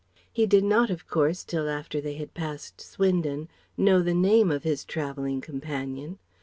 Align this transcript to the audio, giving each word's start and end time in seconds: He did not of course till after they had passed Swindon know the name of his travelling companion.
He 0.33 0.47
did 0.47 0.63
not 0.63 0.89
of 0.89 1.07
course 1.07 1.43
till 1.43 1.69
after 1.69 2.01
they 2.01 2.15
had 2.15 2.33
passed 2.33 2.81
Swindon 2.81 3.47
know 3.77 4.01
the 4.01 4.15
name 4.15 4.49
of 4.49 4.63
his 4.63 4.83
travelling 4.83 5.41
companion. 5.41 6.17